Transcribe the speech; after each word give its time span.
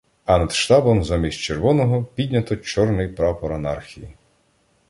А 0.25 0.37
над 0.37 0.51
штабом 0.51 1.03
замість 1.03 1.39
червоного 1.39 2.03
піднято 2.03 2.55
чорний 2.57 3.07
прапор 3.07 3.53
анархії. 3.53 4.09